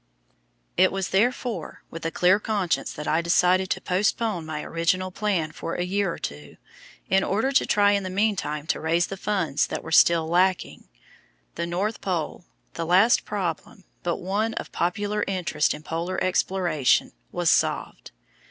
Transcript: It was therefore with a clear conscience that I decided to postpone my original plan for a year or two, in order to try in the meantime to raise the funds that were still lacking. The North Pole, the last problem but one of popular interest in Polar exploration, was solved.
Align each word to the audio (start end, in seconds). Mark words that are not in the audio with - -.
It 0.77 0.91
was 0.91 1.09
therefore 1.09 1.83
with 1.91 2.07
a 2.07 2.09
clear 2.09 2.39
conscience 2.39 2.91
that 2.91 3.07
I 3.07 3.21
decided 3.21 3.69
to 3.69 3.79
postpone 3.81 4.47
my 4.47 4.63
original 4.63 5.11
plan 5.11 5.51
for 5.51 5.75
a 5.75 5.83
year 5.83 6.11
or 6.11 6.17
two, 6.17 6.57
in 7.07 7.23
order 7.23 7.51
to 7.51 7.67
try 7.67 7.91
in 7.91 8.01
the 8.01 8.09
meantime 8.09 8.65
to 8.65 8.79
raise 8.81 9.05
the 9.05 9.15
funds 9.15 9.67
that 9.67 9.83
were 9.83 9.91
still 9.91 10.27
lacking. 10.27 10.87
The 11.53 11.67
North 11.67 12.01
Pole, 12.01 12.45
the 12.73 12.85
last 12.87 13.25
problem 13.25 13.83
but 14.01 14.17
one 14.17 14.55
of 14.55 14.71
popular 14.71 15.23
interest 15.27 15.71
in 15.71 15.83
Polar 15.83 16.19
exploration, 16.23 17.11
was 17.31 17.51
solved. 17.51 18.09